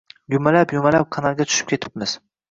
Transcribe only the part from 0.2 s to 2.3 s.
Yumalab-yumalab kanalga tushib ketibmiz